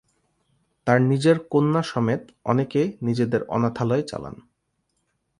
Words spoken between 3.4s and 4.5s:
অনাথালয় চালান।